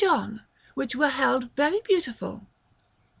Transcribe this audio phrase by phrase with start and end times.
[0.03, 0.41] John,
[0.73, 2.47] which were held very beautiful.